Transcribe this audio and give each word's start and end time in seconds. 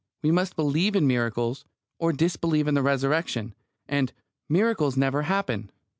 We 0.23 0.31
must 0.31 0.55
believe 0.55 0.95
in 0.95 1.05
miracles, 1.05 1.63
or 1.99 2.11
disbelieve 2.11 2.67
in 2.67 2.73
the 2.73 2.81
Resurrection; 2.81 3.53
and 3.87 4.11
"miracles 4.49 4.97
never 4.97 5.21
happen." 5.21 5.69